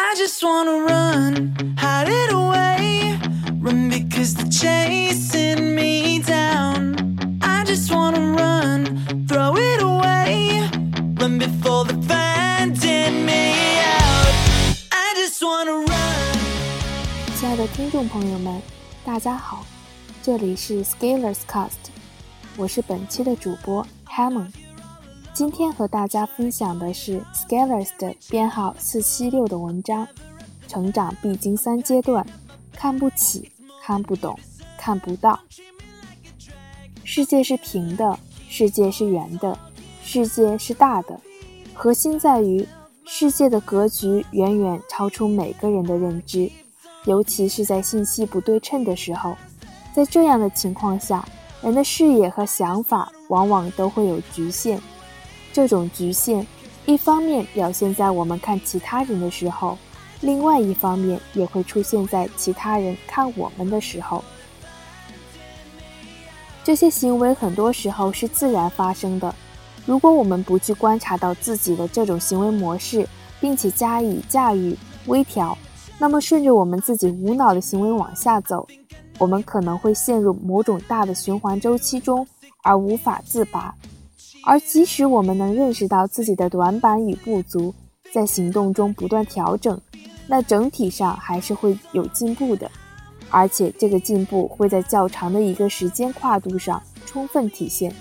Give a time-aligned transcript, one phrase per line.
[0.00, 3.18] I just wanna run, hide it away.
[3.60, 6.94] Run because they're chasing me down.
[7.42, 10.68] I just wanna run, throw it away.
[11.18, 14.34] Run before they're finding me out.
[14.92, 16.38] I just wanna run.
[17.38, 18.62] 亲爱的听众朋友们，
[19.04, 19.64] 大家好，
[20.22, 21.90] 这里是 Scalers Cast，
[22.56, 24.52] 我是本期的主播 Hammond。
[25.41, 30.07] 今天和大家分享的是 Scalers 的编号四七六的文章。
[30.67, 32.23] 成长必经三阶段：
[32.73, 34.37] 看不起、看不懂、
[34.77, 35.39] 看不到。
[37.03, 38.19] 世界是平的，
[38.49, 39.57] 世界是圆的，
[40.03, 41.19] 世界是大的。
[41.73, 42.67] 核心在于，
[43.05, 46.51] 世界的格局远远超出每个人的认知，
[47.05, 49.35] 尤其是在信息不对称的时候。
[49.91, 51.27] 在这样的情况下，
[51.63, 54.79] 人的视野和想法往往都会有局限。
[55.53, 56.45] 这种局限，
[56.85, 59.77] 一方面表现在我们看其他人的时候，
[60.21, 64.23] 另外一方面也会出现在其他人看我们的时候。
[66.63, 69.33] 这些行为很多时候是自然发生的。
[69.85, 73.07] 如果我们不去观察到自己的这种行为模式，
[73.39, 74.77] 并且加以驾驭、
[75.07, 75.57] 微调，
[75.97, 78.67] 那么顺着我们自己无脑的行为往下走，
[79.17, 82.25] 我们可能会陷入某种大的循环周期中
[82.61, 83.73] 而无法自拔。
[84.43, 87.73] 而即使我们能认识到自己的短板与不足，
[88.11, 89.79] 在行动中不断调整，
[90.27, 92.69] 那整体上还是会有进步的，
[93.29, 97.93] 而且这个进步会在较长的一个时间跨度上充分体现。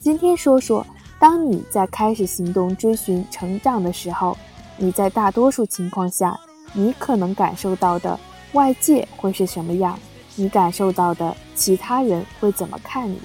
[0.00, 0.84] 今天说说，
[1.20, 4.36] 当你在开始行动追寻成长的时候，
[4.76, 6.36] 你在大多数情况下，
[6.72, 8.18] 你可能感受到的
[8.54, 9.96] 外界会是什么样？
[10.34, 13.20] 你感受到的其他人会怎么看你？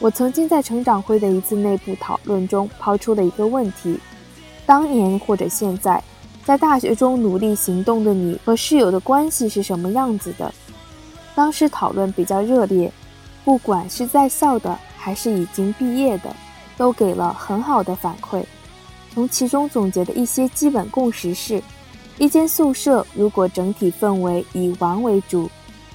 [0.00, 3.98] 我曾经在成长会的一次内部讨论中抛出了一个问题：
[4.66, 6.02] 当年或者现在，
[6.44, 10.52] 在大学中努力行动的你和室友的关系是什么样子的？
[11.34, 12.92] 当时讨论比较热烈，
[13.44, 16.34] 不管是在校的还是已经毕业的，
[16.76, 18.44] 都给了很好的反馈。
[19.14, 21.62] 从其中总结的一些基本共识是：
[22.18, 25.48] 一间宿舍如果整体氛围以玩为主，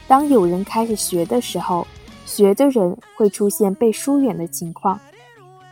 [0.08, 1.86] 当有人开始学的时候。
[2.30, 5.00] 学的人会出现被疏远的情况。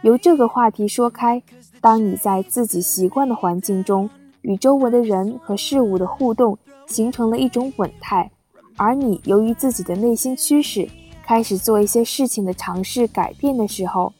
[0.02, 1.42] 由这个话题说开，
[1.80, 4.10] 当你在自己习惯的环境中
[4.42, 6.58] 与周围的人和事物的互动
[6.88, 8.30] 形成了一种稳态，
[8.76, 10.90] 而你由于自己的内心驱使
[11.24, 14.12] 开始做一些事情的尝试改变的时候，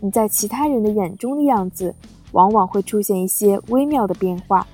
[0.00, 1.94] 你在其他人的眼中的样子
[2.32, 4.66] 往往会出现一些微妙的变化，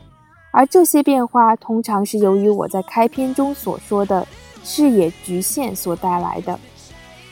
[0.50, 4.26] 而这些变化通常是由于我在开篇中所说的
[4.64, 6.58] 视野局限所带来的。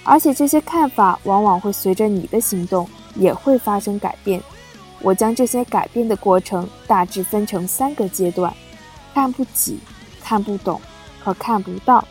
[0.03, 4.43] 而且这些看法往往会随着你的行动也会发生改变。
[5.03, 8.53] 我将这些改变的过程大致分成三个阶段：
[9.15, 9.79] 看不起、
[10.23, 10.81] 看不懂
[11.23, 12.05] 和看不到。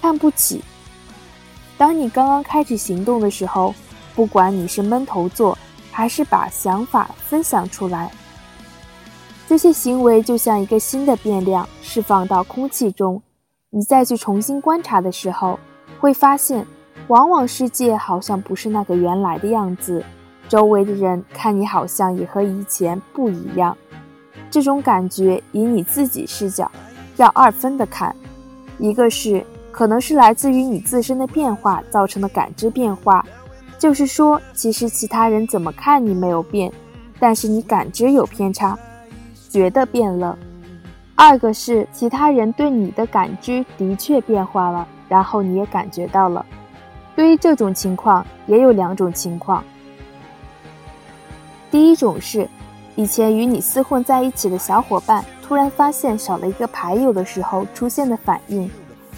[0.00, 0.62] 看不起。
[1.76, 3.74] 当你刚刚开始行动的时候，
[4.14, 5.58] 不管你是闷头做，
[5.90, 8.10] 还是把想法分享出来，
[9.48, 13.20] 这些行为就像一个新的变量释放到空气中。
[13.70, 15.58] 你再去重新观察的时候。
[16.00, 16.66] 会发现，
[17.08, 20.04] 往往世界好像不是那个原来的样子，
[20.48, 23.76] 周围的人看你好像也和以前不一样。
[24.50, 26.70] 这种感觉以你自己视角，
[27.16, 28.14] 要二分的看，
[28.78, 33.24] 一个是可能是来自于你自身的变化造成的感知变化，
[33.78, 36.72] 就是说其实其他人怎么看你没有变，
[37.18, 38.78] 但是你感知有偏差，
[39.48, 40.36] 觉得变了；
[41.16, 44.86] 二个是其他人对你的感知的确变化了。
[45.08, 46.44] 然后你也感觉到了，
[47.14, 49.62] 对于这种情况也有两种情况。
[51.70, 52.48] 第一种是，
[52.94, 58.70] 以前与你厮混在一起的小伙伴突然发现少了一个牌友的时候出现的反应，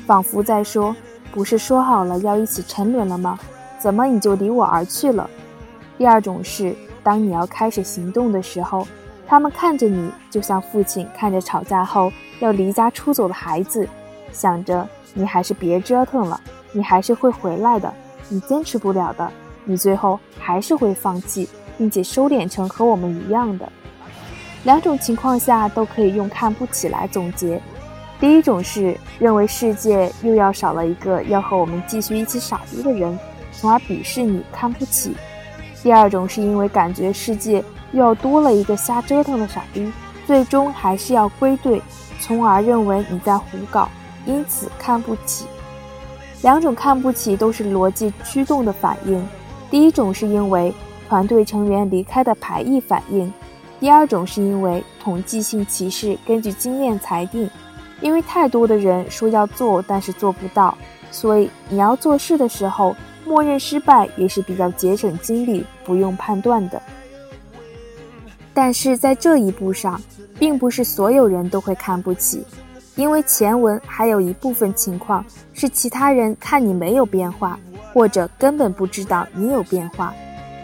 [0.07, 0.97] 仿佛在说
[1.31, 3.39] ：“不是说好了要一起沉沦了吗？
[3.79, 5.29] 怎么你就离我而去了？”
[5.99, 8.87] 第二种是，当你要开始行动的时候，
[9.27, 12.11] 他们看着你，就像父亲看着吵架后
[12.41, 13.87] 要离家出走的孩子，
[14.33, 14.89] 想着。
[15.19, 16.39] 你还是别折腾了，
[16.73, 17.91] 你还是会回来的，
[18.29, 19.33] 你坚持不了的，
[19.65, 21.49] 你最后还是会放弃，
[21.79, 23.67] 并且收敛成和我们一样的。
[24.65, 27.59] 两种情况下都可以用看不起来总结。
[28.21, 33.19] 第一种是认为世界又要少了一个要和我们继续一起傻逼的人，
[33.53, 35.13] 从而鄙视你看不起；
[35.83, 39.91] 第二种是因为感觉世界又要多了一个瞎折腾的傻逼，
[40.27, 41.81] 最终还是要归队，
[42.21, 43.89] 从而认为你在胡搞。
[44.27, 45.47] 因此看不起，
[46.43, 49.27] 两种看不起都是逻辑驱动的反应。
[49.71, 50.73] 第一种是因为
[51.09, 53.33] 团队成员离开的排异反应，
[53.81, 57.49] 第二种是因为统计性歧视，根据经验裁定，
[58.01, 60.77] 因为太多的人说要做，但是做不到，
[61.11, 62.95] 所以你要做事的时候，
[63.25, 66.81] 默认失败也是比较节省精力，不用判断的。
[68.55, 70.01] 但是在这一步上，
[70.39, 72.43] 并不是所有人都会看不起，
[72.97, 77.59] 因为前文还有一部分情况是其他人看你没有变化，
[77.93, 80.13] 或者根本不知道你有变化，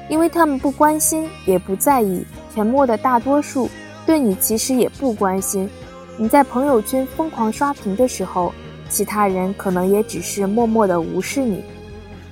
[0.09, 2.25] 因为他们不关心也不在意。
[2.55, 3.69] 沉默的大多数
[4.05, 5.71] 对你其实也不关心。
[6.19, 8.53] 你在朋友圈疯狂刷屏的时候，
[8.89, 11.63] 其他人可能也只是默默的无视你。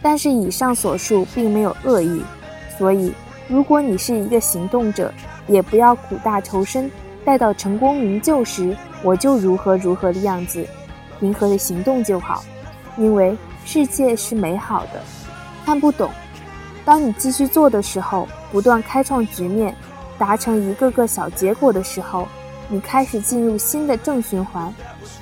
[0.03, 2.23] 但是以上所述并没有恶意，
[2.76, 3.12] 所以
[3.49, 5.12] 如果你是一个行动者。
[5.49, 6.88] 也不要苦大仇深，
[7.25, 10.67] 待到成功名就时，我就如何如何的样子，
[11.19, 12.44] 平和的行动就好。
[12.97, 15.02] 因为世界是美好的。
[15.64, 16.11] 看不懂，
[16.85, 19.75] 当你继续做的时候，不断开创局面，
[20.19, 22.26] 达成一个个小结果的时候，
[22.69, 24.73] 你开始进入新的正循环。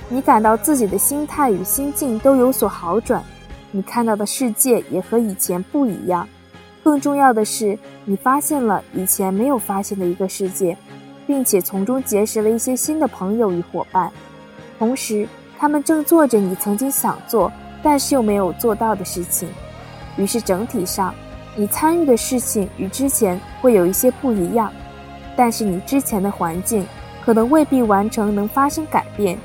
[0.09, 3.23] 你感到自己的心态与心境都有所好转，
[3.71, 6.27] 你看到的世界也和以前不一样。
[6.83, 10.75] 更重要的是，你发现了以前没有发现的一个世界，
[11.29, 14.11] 并且从中结识了一些新的朋友与伙伴。
[14.79, 15.29] 同时，
[15.59, 17.53] 他们正做着你曾经想做
[17.83, 19.49] 但是又没有做到的事情。
[20.17, 21.15] 于是，整体上，
[21.55, 24.73] 你参与的事情与之前会有一些不一样。
[25.37, 26.87] 但是，你之前的环境
[27.25, 29.39] 可能未必完成能发生改变。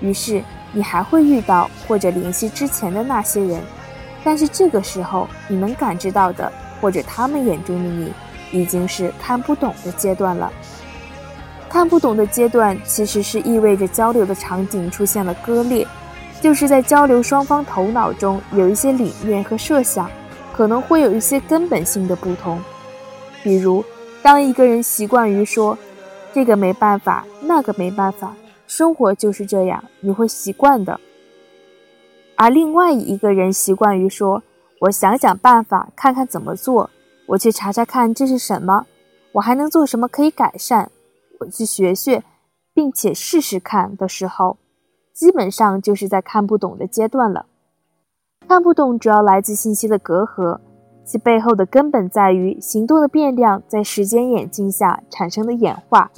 [0.00, 0.40] 于是，
[0.72, 3.60] 你还会遇到或者联系之前的那些人。
[4.22, 6.50] 但是，这个时候你能感知到的。
[6.80, 8.12] 或者他们眼中的你，
[8.52, 10.52] 已经是看不懂的阶段了。
[11.74, 15.84] 看不懂的阶段，其实是意味着交流的场景出现了割裂，
[16.40, 20.08] 就是在交流双方头脑中有一些理念和设想，
[20.52, 22.60] 可能会有一些根本性的不同。
[23.42, 23.84] 比如，
[24.22, 25.76] 当一个人习惯于说
[26.32, 28.32] “这个没办法，那个没办法，
[28.68, 30.94] 生活就是这样”，你会习惯的；
[32.36, 34.40] 而另外一个人习惯于说。
[34.80, 36.90] 我想想办法，看看怎么做。
[37.26, 38.84] 我去查查看这是什么，
[39.32, 40.90] 我还能做什么可以改善？
[41.50, 42.22] 去学学，
[42.72, 44.56] 并且试试看的时候，
[45.12, 47.46] 基本上就是在看不懂的阶段了。
[48.46, 50.58] 看不懂主要来自信息的隔阂，
[51.04, 56.10] 其背后的根本在于行动的变量在时间演进下产生的演化。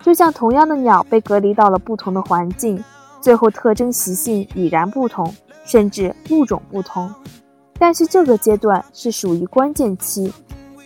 [0.00, 2.82] 就像同样的鸟被隔离到了不同的环境，
[3.20, 5.32] 最后特征习性已然不同，
[5.64, 7.12] 甚至物种不同。
[7.78, 10.32] 但是这个阶段是属于关键期，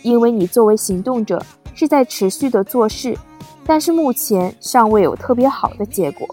[0.03, 1.41] 因为你作为行动者
[1.73, 3.17] 是在持续的做事，
[3.65, 6.27] 但是目前尚未有特别好的结果。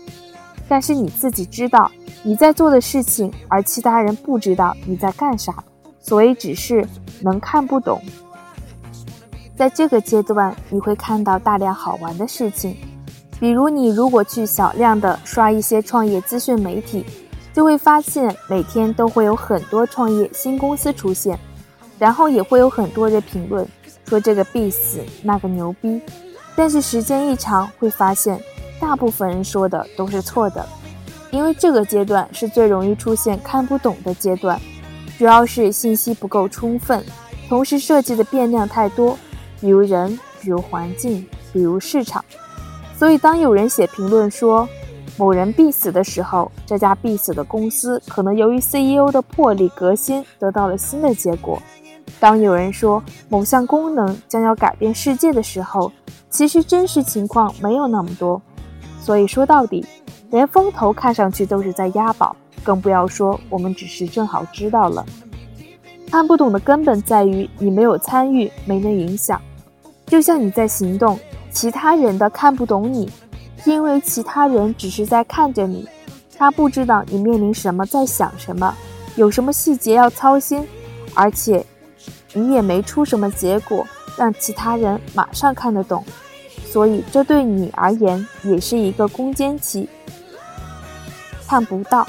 [0.68, 1.90] 但是你自己知道
[2.22, 5.64] 你在做的事情，而其他人不知道你在干啥，
[6.00, 6.86] 所以只是
[7.20, 8.00] 能看不懂。
[9.56, 12.76] 在这个阶段，你会看到大量好玩的事情，
[13.38, 17.04] 比如你如果去小量的刷一些创业资讯媒体。
[17.52, 21.36] 就会发现每天都会有很多创业新公司出现，
[21.98, 23.66] 然后也会有很多人评论
[24.10, 26.02] 说这个必死，那个牛逼。
[26.56, 28.38] 但是时间一长，会发现
[28.80, 30.68] 大部分人说的都是错的，
[31.30, 34.60] 因为这个阶段是最容易出现看不懂的阶段，
[35.16, 37.02] 主要是信息不够充分，
[37.48, 39.16] 同时设计的变量太多，
[39.60, 42.24] 比如人，比如环境，比如市场。
[42.98, 44.68] 所以当有人写评论说。
[45.16, 51.60] 某人必死的时候，这家必死的公司可能由于 CEO 的破例革新得到了新的结果。
[52.18, 55.90] 当有人说某项功能将要改变世界的时候，
[56.28, 58.40] 其实真实情况没有那么多。
[59.00, 59.84] 所以说到底，
[60.30, 65.04] 连风投看上去都是在押宝，更不要说我们只是正好知道了。
[66.10, 69.40] 看不懂的根本在于你没有参与，没能影响。
[70.06, 71.18] 就像你在行动，
[71.50, 73.08] 其他人的看不懂你。
[73.66, 75.86] 因为其他人只是在看着你，
[76.36, 78.74] 他不知道你面临什么，在想什么，
[79.16, 80.66] 有什么细节要操心，
[81.14, 81.64] 而且
[82.32, 86.04] 你也没出什么结果，让其他人马上看得懂，
[86.64, 89.88] 所以这对你而言也是一个攻坚期。
[91.46, 92.06] 看不到，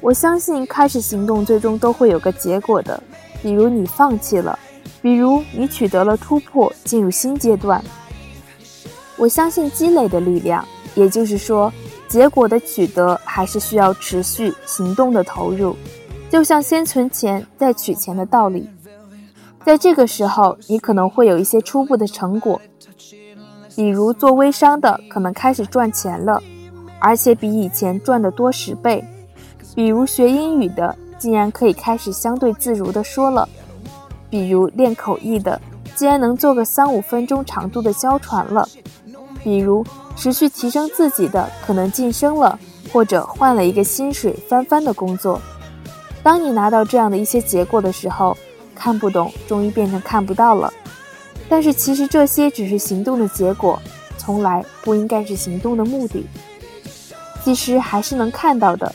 [0.00, 3.02] 我相信开始行动最终都会有个结果的，
[3.42, 4.58] 比如你放弃了，
[5.00, 7.82] 比如你取得了突破，进入新阶段。
[9.16, 10.62] 我相信积累的力量，
[10.94, 11.72] 也就是说，
[12.06, 15.74] 结果的取得还是需要持续行动的投入，
[16.30, 18.68] 就像先存钱再取钱的道理。
[19.68, 22.58] 在这个时候，你可能会有一些初步的成果，
[23.76, 26.42] 比如做微商的可能开始赚钱了，
[26.98, 29.04] 而且比以前赚得多十倍；
[29.74, 33.46] 比如学英语的竟然可以开始相对自如的说了；
[34.30, 35.60] 比如练口译的。
[35.94, 38.66] 既然能做个三五分钟长度的娇喘了，
[39.44, 39.84] 比如
[40.16, 42.58] 持续提升自己的，可能晋升了，
[42.90, 45.38] 或者换了一个薪水翻番的工作。
[46.22, 48.34] 当你拿到这样的一些结果的时候，
[48.78, 50.72] 看不懂终于变成看不到了。
[51.48, 53.80] 但是其实这些只是行动的结果，
[54.16, 56.24] 从来不应该是行动的目的。
[57.42, 58.94] 其实还是能看到的，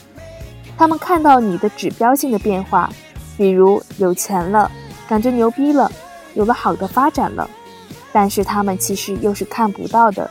[0.77, 2.89] 他们看到你的指标性的变化，
[3.35, 4.71] 比如有钱了，
[5.07, 5.91] 感觉牛逼了，
[6.35, 7.49] 有了好的发展了。
[8.11, 10.29] 但是他们其实又是看不到的，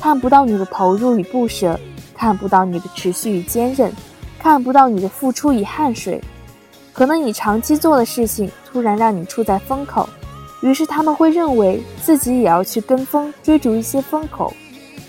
[0.00, 1.78] 看不到你的投入与不舍，
[2.14, 3.92] 看不到你的持续与坚韧，
[4.38, 6.18] 看不到你的付出与汗水。
[6.92, 10.08] 可能你长期做的事情突然让你处在风口，
[10.60, 14.52] 于是他们会认为自己也要去跟风追逐一些风口，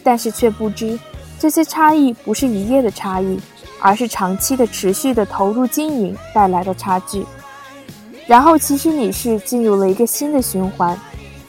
[0.03, 0.97] 但是却不知
[1.39, 3.39] 这些差异不是一夜的差异，
[3.79, 7.25] 而是长期的持续的投入经营带来的差距。
[8.27, 10.97] 然后其实你是进入了一个新的循环，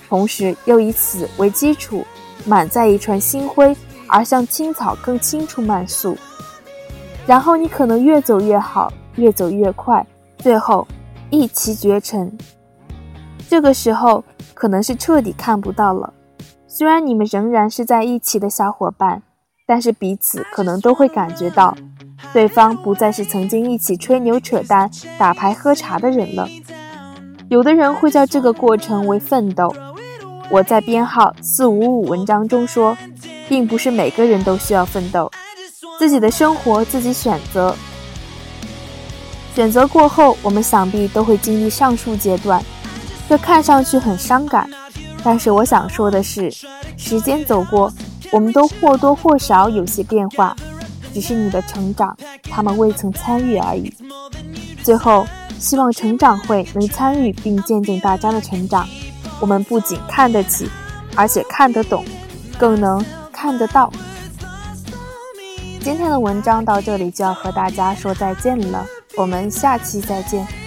[0.09, 2.05] 同时又以此为基础，
[2.45, 3.77] 满载一船星辉
[4.09, 6.17] 而向青草更青处漫溯。
[7.27, 10.05] 然后你可能越走越好，越走越快。
[10.43, 10.85] 最后，
[11.31, 12.37] 一骑绝尘。
[13.49, 16.13] 这个时候可能是彻底看不到了。
[16.67, 19.23] 虽然你们仍然是在一起的小伙伴，
[19.69, 21.77] 但是彼此可能都会感觉到，
[22.33, 26.49] 对方不再是曾经一起吹牛扯淡、打牌喝茶的人了。
[27.49, 29.73] 有的人会叫这个过程为奋斗。
[30.51, 32.97] 我在编号四五五文章中说，
[33.49, 35.31] 并不是每个人都需要奋斗，
[36.01, 37.77] 自己的生活自己选择。
[39.55, 42.65] 选择过后，我们想必都会经历上述阶段，
[43.29, 44.69] 这看上去很伤感。
[45.23, 46.51] 但是我想说的是，
[46.97, 47.93] 时间走过，
[48.31, 50.57] 我们都或多或少有些变化，
[51.13, 52.17] 只是你的成长，
[52.51, 53.93] 他们未曾参与而已。
[54.83, 55.27] 最后，
[55.59, 58.89] 希望成长会能参与并见证大家的成长。
[59.39, 60.69] 我们不仅看得起，
[61.15, 62.05] 而且看得懂，
[62.59, 63.93] 更能看得到。
[65.81, 68.85] 今天的文章到这里就要和大家说再见了。
[69.15, 70.62] 我们下期再见。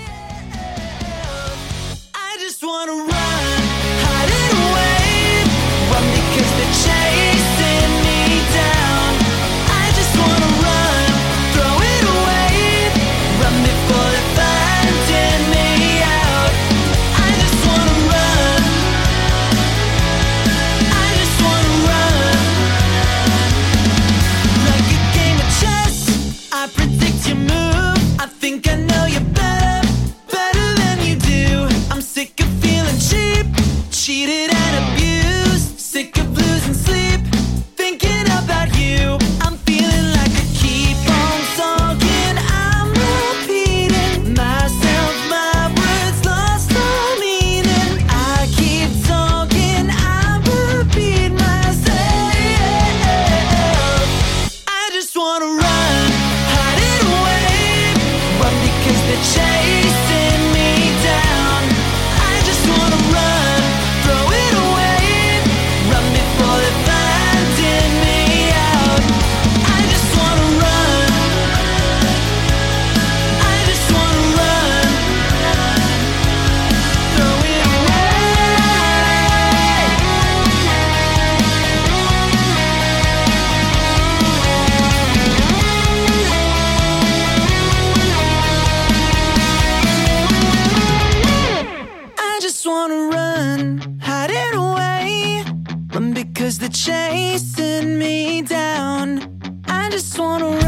[96.45, 99.39] Cause they're chasing me down.
[99.67, 100.64] I just wanna